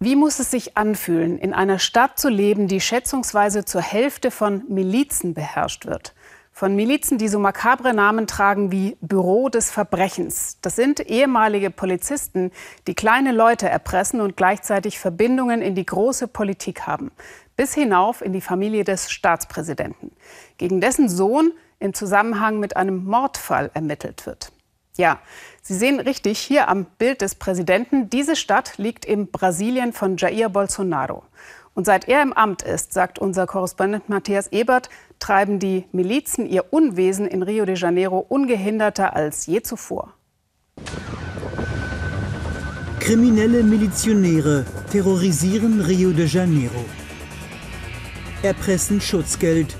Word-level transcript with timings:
Wie 0.00 0.14
muss 0.14 0.38
es 0.38 0.52
sich 0.52 0.76
anfühlen, 0.76 1.38
in 1.38 1.52
einer 1.52 1.80
Stadt 1.80 2.20
zu 2.20 2.28
leben, 2.28 2.68
die 2.68 2.80
schätzungsweise 2.80 3.64
zur 3.64 3.82
Hälfte 3.82 4.30
von 4.30 4.62
Milizen 4.68 5.34
beherrscht 5.34 5.86
wird? 5.86 6.14
Von 6.52 6.76
Milizen, 6.76 7.18
die 7.18 7.26
so 7.26 7.40
makabre 7.40 7.92
Namen 7.92 8.28
tragen 8.28 8.70
wie 8.70 8.96
Büro 9.00 9.48
des 9.48 9.72
Verbrechens. 9.72 10.58
Das 10.62 10.76
sind 10.76 11.00
ehemalige 11.00 11.70
Polizisten, 11.70 12.52
die 12.86 12.94
kleine 12.94 13.32
Leute 13.32 13.68
erpressen 13.68 14.20
und 14.20 14.36
gleichzeitig 14.36 15.00
Verbindungen 15.00 15.62
in 15.62 15.74
die 15.74 15.86
große 15.86 16.28
Politik 16.28 16.86
haben. 16.86 17.10
Bis 17.56 17.74
hinauf 17.74 18.22
in 18.22 18.32
die 18.32 18.40
Familie 18.40 18.84
des 18.84 19.10
Staatspräsidenten, 19.10 20.12
gegen 20.58 20.80
dessen 20.80 21.08
Sohn 21.08 21.50
im 21.80 21.92
Zusammenhang 21.92 22.60
mit 22.60 22.76
einem 22.76 23.04
Mordfall 23.04 23.72
ermittelt 23.74 24.26
wird. 24.26 24.52
Ja, 24.98 25.20
Sie 25.62 25.74
sehen 25.74 26.00
richtig 26.00 26.38
hier 26.38 26.68
am 26.68 26.86
Bild 26.98 27.20
des 27.20 27.34
Präsidenten, 27.34 28.10
diese 28.10 28.36
Stadt 28.36 28.78
liegt 28.78 29.04
im 29.04 29.28
Brasilien 29.28 29.92
von 29.92 30.16
Jair 30.16 30.48
Bolsonaro. 30.48 31.22
Und 31.74 31.84
seit 31.84 32.08
er 32.08 32.22
im 32.22 32.32
Amt 32.32 32.62
ist, 32.62 32.94
sagt 32.94 33.18
unser 33.18 33.46
Korrespondent 33.46 34.08
Matthias 34.08 34.48
Ebert, 34.48 34.88
treiben 35.18 35.58
die 35.58 35.84
Milizen 35.92 36.46
ihr 36.46 36.72
Unwesen 36.72 37.28
in 37.28 37.42
Rio 37.42 37.64
de 37.64 37.76
Janeiro 37.76 38.18
ungehinderter 38.18 39.14
als 39.14 39.46
je 39.46 39.60
zuvor. 39.62 40.14
Kriminelle 42.98 43.62
Milizionäre 43.62 44.64
terrorisieren 44.90 45.82
Rio 45.82 46.10
de 46.10 46.26
Janeiro, 46.26 46.84
erpressen 48.42 49.00
Schutzgeld 49.00 49.76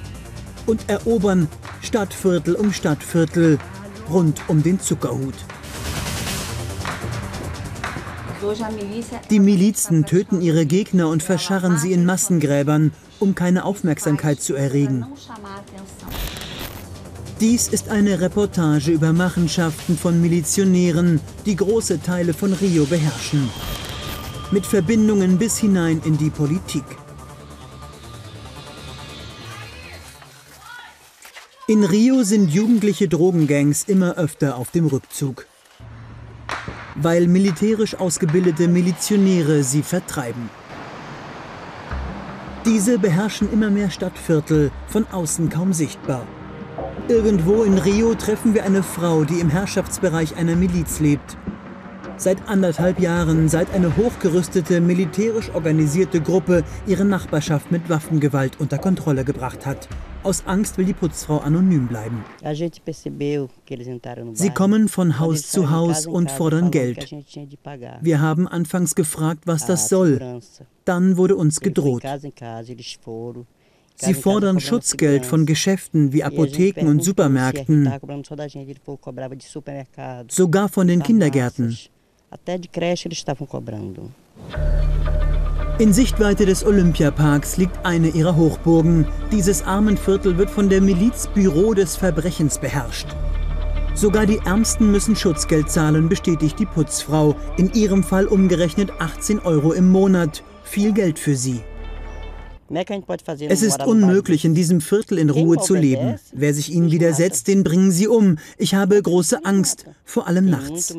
und 0.67 0.89
erobern 0.89 1.49
Stadtviertel 1.81 2.55
um 2.55 2.73
Stadtviertel 2.73 3.59
rund 4.11 4.41
um 4.49 4.63
den 4.63 4.81
Zuckerhut. 4.81 5.35
Die 9.31 9.41
Milizen 9.41 10.07
töten 10.07 10.41
ihre 10.41 10.65
Gegner 10.65 11.09
und 11.09 11.23
verscharren 11.23 11.77
sie 11.77 11.93
in 11.93 12.05
Massengräbern, 12.05 12.93
um 13.19 13.35
keine 13.35 13.65
Aufmerksamkeit 13.65 14.41
zu 14.41 14.55
erregen. 14.55 15.07
Dies 17.41 17.69
ist 17.69 17.89
eine 17.89 18.21
Reportage 18.21 18.91
über 18.91 19.13
Machenschaften 19.13 19.97
von 19.97 20.21
Milizionären, 20.21 21.21
die 21.47 21.57
große 21.57 22.03
Teile 22.03 22.33
von 22.35 22.53
Rio 22.53 22.85
beherrschen. 22.85 23.49
Mit 24.51 24.67
Verbindungen 24.67 25.39
bis 25.39 25.59
hinein 25.59 26.01
in 26.05 26.17
die 26.17 26.31
Politik. 26.31 26.85
In 31.71 31.85
Rio 31.85 32.23
sind 32.23 32.51
jugendliche 32.51 33.09
Drogengangs 33.09 33.85
immer 33.87 34.15
öfter 34.17 34.57
auf 34.57 34.71
dem 34.71 34.87
Rückzug, 34.87 35.45
weil 36.95 37.27
militärisch 37.27 37.95
ausgebildete 37.95 38.69
Milizionäre 38.69 39.63
sie 39.63 39.83
vertreiben. 39.83 40.49
Diese 42.65 42.99
beherrschen 42.99 43.53
immer 43.53 43.69
mehr 43.69 43.91
Stadtviertel, 43.91 44.71
von 44.87 45.07
außen 45.09 45.51
kaum 45.51 45.75
sichtbar. 45.75 46.27
Irgendwo 47.07 47.65
in 47.65 47.77
Rio 47.77 48.15
treffen 48.15 48.55
wir 48.55 48.65
eine 48.65 48.83
Frau, 48.83 49.25
die 49.25 49.39
im 49.39 49.51
Herrschaftsbereich 49.51 50.37
einer 50.37 50.57
Miliz 50.57 51.01
lebt 51.01 51.37
Seit 52.21 52.49
anderthalb 52.49 52.99
Jahren, 52.99 53.49
seit 53.49 53.73
eine 53.73 53.97
hochgerüstete, 53.97 54.81
militärisch 54.81 55.51
organisierte 55.55 56.21
Gruppe 56.21 56.65
ihre 56.85 57.05
Nachbarschaft 57.05 57.71
mit 57.71 57.89
Waffengewalt 57.89 58.59
unter 58.59 58.77
Kontrolle 58.77 59.23
gebracht 59.23 59.67
hat. 59.67 59.89
Aus 60.23 60.43
Angst 60.47 60.79
will 60.79 60.85
die 60.85 60.93
Putzfrau 60.93 61.39
anonym 61.39 61.87
bleiben. 61.87 62.25
Sie 64.35 64.51
kommen 64.51 64.89
von 64.89 65.19
Haus 65.19 65.51
zu 65.51 65.71
Haus 65.71 66.07
und 66.07 66.31
fordern 66.31 66.71
Geld. 66.71 67.11
Wir 68.01 68.21
haben 68.21 68.49
anfangs 68.49 68.95
gefragt, 68.95 69.43
was 69.47 69.67
das 69.67 69.89
soll. 69.89 70.41
Dann 70.85 71.17
wurde 71.17 71.37
uns 71.37 71.61
gedroht. 71.61 72.03
Sie 74.01 74.15
fordern 74.15 74.61
Schutzgeld 74.61 75.27
von 75.27 75.47
Geschäften 75.47 76.13
wie 76.13 76.23
Apotheken 76.23 76.87
und 76.87 77.03
Supermärkten, 77.03 77.93
sogar 80.29 80.69
von 80.69 80.87
den 80.87 81.03
Kindergärten. 81.03 81.77
Até 82.31 82.59
de 82.59 82.69
creche 82.69 83.09
eles 83.09 83.19
estavam 83.19 83.47
cobrando. 83.47 84.11
In 85.79 85.93
Sichtweite 85.93 86.45
des 86.45 86.67
Olympiaparks 86.67 87.57
liegt 87.57 87.87
eine 87.87 88.09
ihrer 88.09 88.35
Hochburgen. 88.35 89.07
Dieses 89.31 89.63
Armenviertel 89.63 90.37
wird 90.37 90.51
von 90.51 90.69
der 90.69 90.81
Miliz 90.81 91.29
Büro 91.29 91.73
des 91.73 91.95
Verbrechens 91.95 92.59
beherrscht. 92.59 93.07
Sogar 93.95 94.27
die 94.27 94.39
Ärmsten 94.39 94.91
müssen 94.91 95.15
Schutzgeld 95.15 95.71
zahlen, 95.71 96.09
bestätigt 96.09 96.59
die 96.59 96.67
Putzfrau. 96.67 97.37
In 97.59 97.73
ihrem 97.75 98.03
Fall 98.03 98.27
umgerechnet 98.27 98.91
18 98.99 99.39
Euro 99.39 99.73
im 99.73 99.89
Monat. 99.89 100.43
Viel 100.65 100.93
Geld 100.93 101.21
für 101.21 101.37
sie. 101.37 101.61
Es 103.49 103.63
ist 103.63 103.81
unmöglich, 103.87 104.45
in 104.45 104.55
diesem 104.57 104.81
Viertel 104.81 105.17
in 105.17 105.31
Ruhe 105.31 105.59
zu 105.59 105.77
leben. 105.77 106.19
Wer 106.33 106.55
sich 106.55 106.73
ihnen 106.73 106.91
widersetzt, 106.91 107.47
den 107.47 107.63
bringen 107.63 107.93
sie 107.93 108.09
um. 108.09 108.39
Ich 108.57 108.75
habe 108.75 109.01
große 109.01 109.45
Angst, 109.45 109.87
vor 110.05 110.27
allem 110.27 110.51
nachts. 110.51 110.93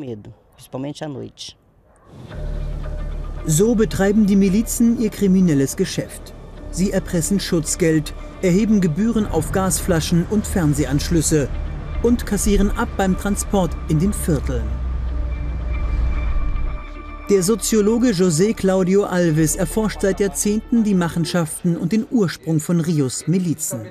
So 3.46 3.74
betreiben 3.74 4.26
die 4.26 4.36
Milizen 4.36 5.00
ihr 5.00 5.10
kriminelles 5.10 5.76
Geschäft. 5.76 6.34
Sie 6.70 6.92
erpressen 6.92 7.40
Schutzgeld, 7.40 8.12
erheben 8.42 8.80
Gebühren 8.80 9.26
auf 9.26 9.52
Gasflaschen 9.52 10.26
und 10.30 10.46
Fernsehanschlüsse 10.46 11.48
und 12.02 12.26
kassieren 12.26 12.70
ab 12.70 12.88
beim 12.96 13.16
Transport 13.16 13.76
in 13.88 13.98
den 13.98 14.12
Vierteln. 14.12 14.62
Der 17.28 17.42
Soziologe 17.42 18.08
José 18.08 18.54
Claudio 18.54 19.04
Alves 19.04 19.54
erforscht 19.54 20.00
seit 20.02 20.18
Jahrzehnten 20.18 20.82
die 20.82 20.94
Machenschaften 20.94 21.76
und 21.76 21.92
den 21.92 22.04
Ursprung 22.10 22.58
von 22.58 22.80
Rios 22.80 23.28
Milizen. 23.28 23.82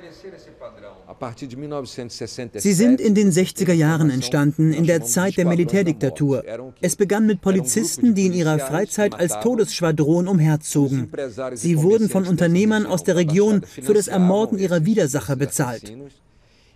Sie 2.54 2.72
sind 2.72 3.00
in 3.00 3.14
den 3.14 3.30
60er 3.30 3.72
Jahren 3.72 4.10
entstanden, 4.10 4.72
in 4.72 4.84
der 4.84 5.02
Zeit 5.04 5.36
der 5.36 5.46
Militärdiktatur. 5.46 6.42
Es 6.80 6.96
begann 6.96 7.26
mit 7.26 7.40
Polizisten, 7.40 8.14
die 8.14 8.26
in 8.26 8.32
ihrer 8.32 8.58
Freizeit 8.58 9.14
als 9.14 9.38
Todesschwadron 9.40 10.28
umherzogen. 10.28 11.10
Sie 11.54 11.82
wurden 11.82 12.08
von 12.08 12.26
Unternehmern 12.26 12.86
aus 12.86 13.04
der 13.04 13.16
Region 13.16 13.62
für 13.62 13.94
das 13.94 14.08
Ermorden 14.08 14.58
ihrer 14.58 14.84
Widersacher 14.84 15.36
bezahlt. 15.36 15.92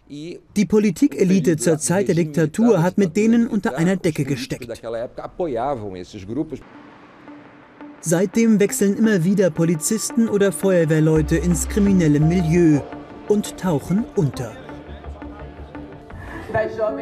Die 0.08 0.66
Politikelite 0.66 1.56
zur 1.56 1.78
Zeit 1.78 2.08
der 2.08 2.14
Diktatur 2.14 2.82
hat 2.82 2.98
mit 2.98 3.16
denen 3.16 3.46
unter 3.46 3.76
einer 3.76 3.96
Decke 3.96 4.24
gesteckt. 4.24 4.68
Seitdem 8.00 8.60
wechseln 8.60 8.98
immer 8.98 9.24
wieder 9.24 9.48
Polizisten 9.48 10.28
oder 10.28 10.52
Feuerwehrleute 10.52 11.36
ins 11.36 11.66
kriminelle 11.66 12.20
Milieu 12.20 12.80
und 13.28 13.56
tauchen 13.58 14.04
unter. 14.16 14.52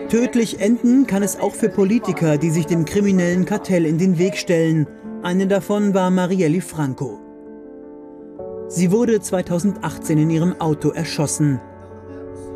Tödlich 0.08 0.60
enden 0.60 1.06
kann 1.06 1.22
es 1.22 1.38
auch 1.38 1.54
für 1.54 1.68
Politiker, 1.68 2.38
die 2.38 2.50
sich 2.50 2.66
dem 2.66 2.84
kriminellen 2.84 3.44
Kartell 3.44 3.84
in 3.84 3.98
den 3.98 4.18
Weg 4.18 4.36
stellen. 4.36 4.86
Eine 5.22 5.46
davon 5.46 5.92
war 5.94 6.10
Marielle 6.10 6.62
Franco. 6.62 7.20
Sie 8.68 8.90
wurde 8.90 9.20
2018 9.20 10.16
in 10.16 10.30
ihrem 10.30 10.58
Auto 10.58 10.90
erschossen. 10.90 11.60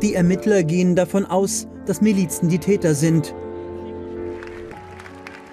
Die 0.01 0.15
Ermittler 0.15 0.63
gehen 0.63 0.95
davon 0.95 1.25
aus, 1.25 1.67
dass 1.85 2.01
Milizen 2.01 2.49
die 2.49 2.59
Täter 2.59 2.95
sind. 2.95 3.35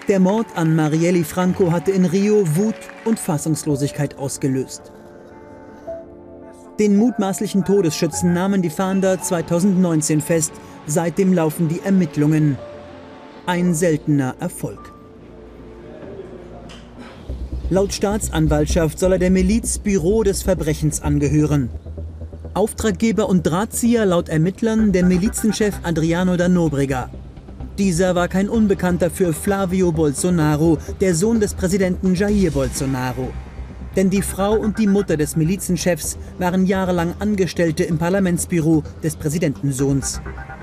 Der 0.07 0.19
Mord 0.19 0.47
an 0.55 0.75
Marielle 0.75 1.23
Franco 1.23 1.71
hatte 1.71 1.91
in 1.91 2.05
Rio 2.05 2.43
Wut 2.55 2.75
und 3.05 3.19
Fassungslosigkeit 3.19 4.17
ausgelöst. 4.17 4.91
Den 6.79 6.97
mutmaßlichen 6.97 7.63
Todesschützen 7.63 8.33
nahmen 8.33 8.61
die 8.61 8.69
Fahnder 8.69 9.21
2019 9.21 10.19
fest. 10.19 10.51
Seitdem 10.85 11.31
laufen 11.31 11.69
die 11.69 11.79
Ermittlungen. 11.79 12.57
Ein 13.45 13.73
seltener 13.73 14.35
Erfolg. 14.39 14.91
Laut 17.69 17.93
Staatsanwaltschaft 17.93 18.99
soll 18.99 19.13
er 19.13 19.19
der 19.19 19.31
Miliz 19.31 19.79
Büro 19.79 20.23
des 20.23 20.43
Verbrechens 20.43 21.01
angehören. 21.01 21.69
Auftraggeber 22.53 23.29
und 23.29 23.43
Drahtzieher 23.43 24.05
laut 24.05 24.27
Ermittlern 24.27 24.91
der 24.91 25.05
Milizenchef 25.05 25.79
Adriano 25.83 26.35
da 26.35 26.49
Nobrega. 26.49 27.09
Dieser 27.77 28.15
war 28.15 28.27
kein 28.27 28.49
Unbekannter 28.49 29.09
für 29.09 29.33
Flavio 29.33 29.91
Bolsonaro, 29.91 30.77
der 30.99 31.15
Sohn 31.15 31.39
des 31.39 31.53
Präsidenten 31.53 32.15
Jair 32.15 32.51
Bolsonaro. 32.51 33.29
Denn 33.95 34.09
die 34.09 34.21
Frau 34.21 34.55
und 34.55 34.77
die 34.77 34.87
Mutter 34.87 35.17
des 35.17 35.35
Milizenchefs 35.35 36.17
waren 36.37 36.65
jahrelang 36.65 37.13
Angestellte 37.19 37.83
im 37.83 37.97
Parlamentsbüro 37.97 38.83
des 39.03 39.15
Präsidentensohns. 39.15 40.21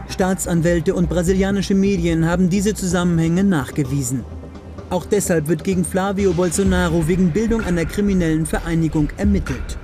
Staatsanwälte 0.08 0.94
und 0.94 1.08
brasilianische 1.08 1.74
Medien 1.74 2.26
haben 2.26 2.50
diese 2.50 2.74
Zusammenhänge 2.74 3.44
nachgewiesen. 3.44 4.24
Auch 4.90 5.06
deshalb 5.06 5.48
wird 5.48 5.64
gegen 5.64 5.84
Flavio 5.84 6.34
Bolsonaro 6.34 7.08
wegen 7.08 7.30
Bildung 7.30 7.62
einer 7.62 7.86
kriminellen 7.86 8.44
Vereinigung 8.44 9.08
ermittelt. 9.16 9.78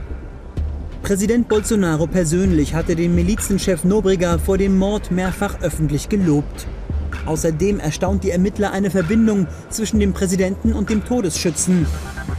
Präsident 1.03 1.49
Bolsonaro 1.49 2.06
persönlich 2.06 2.75
hatte 2.75 2.95
den 2.95 3.15
Milizenchef 3.15 3.85
Nobrega 3.85 4.37
vor 4.37 4.59
dem 4.59 4.77
Mord 4.77 5.11
mehrfach 5.11 5.62
öffentlich 5.62 6.11
gelobt. 6.11 6.67
Außerdem 7.29 7.79
erstaunt 7.79 8.25
die 8.25 8.31
Ermittler 8.31 8.73
eine 8.73 8.91
Verbindung 8.91 9.49
zwischen 9.69 10.01
dem 10.01 10.15
Präsidenten 10.15 10.73
und 10.73 10.89
dem 10.89 11.05
Todesschützen. 11.05 11.87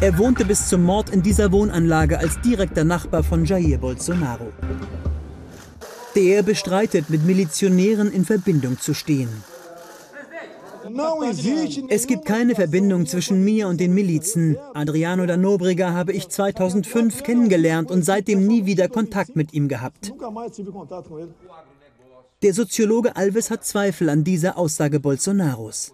Er 0.01 0.18
wohnte 0.18 0.45
bis 0.45 0.68
zum 0.68 0.83
Mord 0.83 1.12
in 1.12 1.21
dieser 1.21 1.51
Wohnanlage 1.51 2.18
als 2.18 2.41
direkter 2.41 2.83
Nachbar 2.83 3.24
von 3.24 3.45
Jair 3.45 3.77
Bolsonaro. 3.77 4.51
Der 6.15 6.41
bestreitet, 6.41 7.12
mit 7.12 7.24
Milizionären 7.24 8.12
in 8.12 8.25
Verbindung 8.25 8.80
zu 8.80 8.95
stehen. 8.95 9.30
Es 11.89 12.07
gibt 12.07 12.25
keine 12.25 12.56
Verbindung 12.56 13.06
zwischen 13.06 13.44
mir 13.44 13.68
und 13.68 13.80
den 13.80 13.94
Milizen. 13.94 14.57
Adriano 14.74 15.27
da 15.27 15.38
Nobrega 15.38 15.94
habe 15.94 16.13
ich 16.13 16.30
2005 16.30 17.21
kennengelernt 17.21 17.92
und 17.92 18.03
seitdem 18.03 18.47
nie 18.47 18.65
wieder 18.65 18.88
Kontakt 18.88 19.35
mit 19.35 19.53
ihm 19.53 19.68
gehabt. 19.68 20.12
Der 22.41 22.53
Soziologe 22.53 23.18
Alves 23.18 23.51
hat 23.51 23.65
Zweifel 23.65 24.07
an 24.07 24.24
dieser 24.24 24.57
Aussage 24.57 25.01
Bolsonaros. 25.01 25.94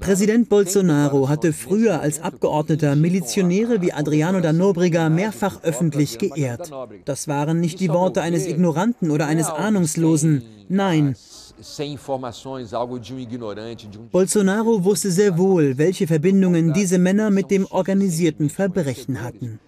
Präsident 0.00 0.48
Bolsonaro 0.48 1.28
hatte 1.28 1.52
früher 1.52 2.00
als 2.00 2.20
Abgeordneter 2.20 2.94
Milizionäre 2.94 3.82
wie 3.82 3.92
Adriano 3.92 4.40
da 4.40 4.52
Nobrega 4.52 5.08
mehrfach 5.08 5.64
öffentlich 5.64 6.18
geehrt. 6.18 6.70
Das 7.04 7.26
waren 7.26 7.58
nicht 7.58 7.80
die 7.80 7.88
Worte 7.88 8.22
eines 8.22 8.46
Ignoranten 8.46 9.10
oder 9.10 9.26
eines 9.26 9.48
Ahnungslosen. 9.48 10.42
Nein, 10.68 11.16
Bolsonaro 14.12 14.84
wusste 14.84 15.10
sehr 15.10 15.36
wohl, 15.36 15.78
welche 15.78 16.06
Verbindungen 16.06 16.72
diese 16.72 16.98
Männer 16.98 17.30
mit 17.30 17.50
dem 17.50 17.66
organisierten 17.66 18.48
Verbrechen 18.50 19.20
hatten. 19.20 19.58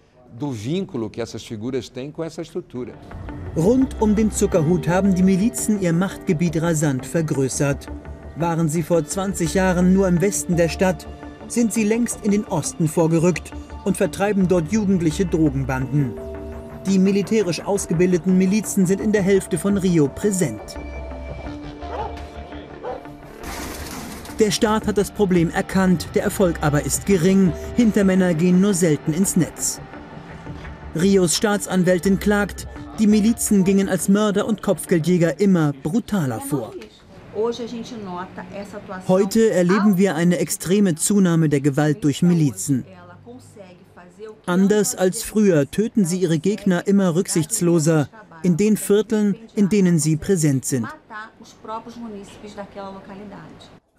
Rund 3.57 3.99
um 3.99 4.15
den 4.15 4.31
Zuckerhut 4.31 4.87
haben 4.87 5.15
die 5.15 5.23
Milizen 5.23 5.81
ihr 5.81 5.91
Machtgebiet 5.91 6.61
rasant 6.61 7.07
vergrößert. 7.07 7.87
Waren 8.35 8.69
sie 8.69 8.83
vor 8.83 9.03
20 9.03 9.55
Jahren 9.55 9.93
nur 9.93 10.07
im 10.07 10.21
Westen 10.21 10.55
der 10.55 10.69
Stadt, 10.69 11.07
sind 11.47 11.73
sie 11.73 11.83
längst 11.83 12.19
in 12.23 12.29
den 12.29 12.45
Osten 12.45 12.87
vorgerückt 12.87 13.51
und 13.83 13.97
vertreiben 13.97 14.47
dort 14.47 14.71
jugendliche 14.71 15.25
Drogenbanden. 15.25 16.13
Die 16.85 16.99
militärisch 16.99 17.61
ausgebildeten 17.61 18.37
Milizen 18.37 18.85
sind 18.85 19.01
in 19.01 19.11
der 19.11 19.23
Hälfte 19.23 19.57
von 19.57 19.77
Rio 19.77 20.07
präsent. 20.07 20.77
Der 24.37 24.51
Staat 24.51 24.85
hat 24.85 24.99
das 24.99 25.09
Problem 25.09 25.49
erkannt, 25.49 26.09
der 26.13 26.21
Erfolg 26.21 26.59
aber 26.61 26.85
ist 26.85 27.07
gering. 27.07 27.51
Hintermänner 27.75 28.35
gehen 28.35 28.61
nur 28.61 28.75
selten 28.75 29.13
ins 29.13 29.35
Netz. 29.35 29.81
Rios 30.93 31.35
Staatsanwältin 31.35 32.19
klagt, 32.19 32.67
die 32.99 33.07
Milizen 33.07 33.63
gingen 33.63 33.89
als 33.89 34.09
Mörder 34.09 34.45
und 34.45 34.61
Kopfgeldjäger 34.61 35.39
immer 35.39 35.73
brutaler 35.83 36.41
vor. 36.41 36.73
Heute 39.07 39.51
erleben 39.51 39.97
wir 39.97 40.15
eine 40.15 40.39
extreme 40.39 40.95
Zunahme 40.95 41.49
der 41.49 41.61
Gewalt 41.61 42.03
durch 42.03 42.21
Milizen. 42.23 42.85
Anders 44.45 44.95
als 44.95 45.23
früher 45.23 45.69
töten 45.69 46.05
sie 46.05 46.19
ihre 46.19 46.39
Gegner 46.39 46.87
immer 46.87 47.15
rücksichtsloser 47.15 48.09
in 48.43 48.57
den 48.57 48.77
Vierteln, 48.77 49.35
in 49.55 49.69
denen 49.69 49.99
sie 49.99 50.15
präsent 50.15 50.65
sind. 50.65 50.87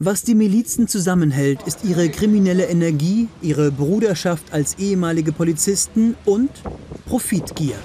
Was 0.00 0.22
die 0.22 0.34
Milizen 0.34 0.88
zusammenhält, 0.88 1.62
ist 1.66 1.84
ihre 1.84 2.08
kriminelle 2.08 2.66
Energie, 2.66 3.28
ihre 3.42 3.70
Bruderschaft 3.70 4.52
als 4.52 4.78
ehemalige 4.78 5.32
Polizisten 5.32 6.16
und 6.24 6.50
Profitgier. 7.06 7.76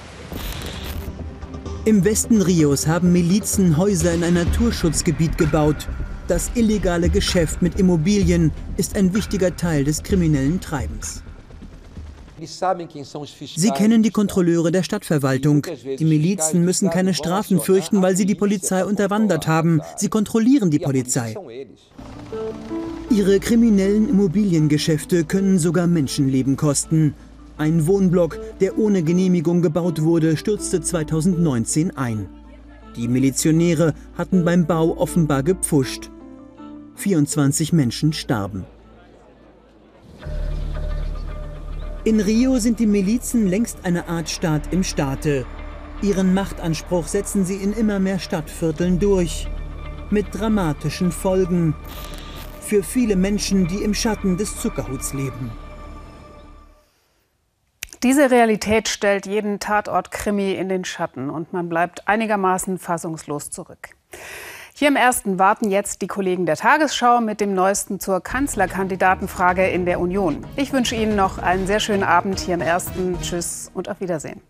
Im 1.85 2.05
Westen 2.05 2.41
Rios 2.41 2.87
haben 2.87 3.11
Milizen 3.11 3.75
Häuser 3.75 4.13
in 4.13 4.23
ein 4.23 4.35
Naturschutzgebiet 4.35 5.37
gebaut. 5.37 5.89
Das 6.29 6.49
illegale 6.55 7.09
Geschäft 7.09 7.61
mit 7.61 7.77
Immobilien 7.77 8.53
ist 8.77 8.95
ein 8.95 9.13
wichtiger 9.13 9.53
Teil 9.57 9.83
des 9.83 10.01
kriminellen 10.01 10.61
Treibens. 10.61 11.23
Sie 12.39 13.69
kennen 13.71 14.01
die 14.01 14.11
Kontrolleure 14.11 14.71
der 14.71 14.83
Stadtverwaltung. 14.83 15.67
Die 15.99 16.05
Milizen 16.05 16.63
müssen 16.63 16.89
keine 16.89 17.13
Strafen 17.13 17.59
fürchten, 17.59 18.01
weil 18.01 18.15
sie 18.15 18.25
die 18.25 18.35
Polizei 18.35 18.85
unterwandert 18.85 19.47
haben. 19.47 19.81
Sie 19.97 20.07
kontrollieren 20.07 20.71
die 20.71 20.79
Polizei. 20.79 21.35
Ihre 23.09 23.41
kriminellen 23.41 24.07
Immobiliengeschäfte 24.07 25.25
können 25.25 25.59
sogar 25.59 25.87
Menschenleben 25.87 26.55
kosten. 26.55 27.13
Ein 27.63 27.87
Wohnblock, 27.87 28.37
der 28.59 28.77
ohne 28.77 29.03
Genehmigung 29.03 29.61
gebaut 29.61 30.01
wurde, 30.01 30.35
stürzte 30.35 30.81
2019 30.81 31.95
ein. 31.95 32.27
Die 32.97 33.07
Milizionäre 33.07 33.93
hatten 34.17 34.43
beim 34.43 34.67
Bau 34.67 34.97
offenbar 34.97 35.43
gepfuscht. 35.43 36.11
24 36.95 37.71
Menschen 37.71 38.11
starben. 38.11 38.65
In 42.03 42.19
Rio 42.19 42.59
sind 42.59 42.81
die 42.81 42.85
Milizen 42.85 43.47
längst 43.47 43.77
eine 43.83 44.09
Art 44.09 44.29
Staat 44.29 44.73
im 44.73 44.83
Staate. 44.83 45.45
Ihren 46.01 46.33
Machtanspruch 46.33 47.07
setzen 47.07 47.45
sie 47.45 47.55
in 47.55 47.71
immer 47.71 47.99
mehr 47.99 48.19
Stadtvierteln 48.19 48.99
durch. 48.99 49.47
Mit 50.09 50.25
dramatischen 50.33 51.13
Folgen 51.13 51.75
für 52.59 52.83
viele 52.83 53.15
Menschen, 53.15 53.69
die 53.69 53.83
im 53.83 53.93
Schatten 53.93 54.35
des 54.35 54.59
Zuckerhuts 54.59 55.13
leben. 55.13 55.62
Diese 58.03 58.29
Realität 58.31 58.89
stellt 58.89 59.25
jeden 59.27 59.61
Tatort-Krimi 59.61 60.51
in 60.51 60.67
den 60.67 60.83
Schatten 60.83 61.29
und 61.29 61.53
man 61.53 61.69
bleibt 61.69 62.05
einigermaßen 62.05 62.77
fassungslos 62.77 63.49
zurück. 63.49 63.91
Hier 64.75 64.89
im 64.89 64.97
ersten 64.97 65.39
warten 65.39 65.71
jetzt 65.71 66.01
die 66.01 66.07
Kollegen 66.07 66.45
der 66.45 66.57
Tagesschau 66.57 67.21
mit 67.21 67.39
dem 67.39 67.53
Neuesten 67.53 68.01
zur 68.01 68.19
Kanzlerkandidatenfrage 68.19 69.69
in 69.69 69.85
der 69.85 70.01
Union. 70.01 70.45
Ich 70.57 70.73
wünsche 70.73 70.95
Ihnen 70.95 71.15
noch 71.15 71.37
einen 71.37 71.65
sehr 71.65 71.79
schönen 71.79 72.03
Abend 72.03 72.41
hier 72.41 72.55
im 72.55 72.61
ersten. 72.61 73.17
Tschüss 73.21 73.71
und 73.73 73.87
auf 73.87 74.01
Wiedersehen. 74.01 74.41